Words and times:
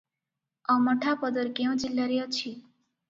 ଅମଠାପଦର 0.75 1.53
କେଉଁ 1.61 1.77
ଜିଲ୍ଲାରେ 1.85 2.19
ଅଛି? 2.25 2.59